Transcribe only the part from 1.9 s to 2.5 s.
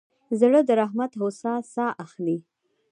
اخلي.